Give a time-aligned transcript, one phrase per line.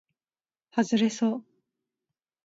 [0.71, 1.45] はずれそう